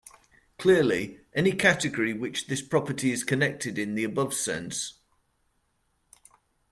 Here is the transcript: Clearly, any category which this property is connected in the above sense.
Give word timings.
Clearly, 0.57 1.19
any 1.35 1.51
category 1.51 2.11
which 2.11 2.47
this 2.47 2.63
property 2.63 3.11
is 3.11 3.23
connected 3.23 3.77
in 3.77 3.93
the 3.93 4.03
above 4.03 4.33
sense. 4.33 4.97